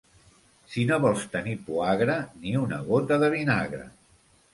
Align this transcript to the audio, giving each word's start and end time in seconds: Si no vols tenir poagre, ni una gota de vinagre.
Si 0.75 0.85
no 0.91 0.95
vols 1.03 1.25
tenir 1.35 1.53
poagre, 1.67 2.15
ni 2.45 2.55
una 2.61 2.79
gota 2.87 3.21
de 3.25 3.31
vinagre. 3.35 3.83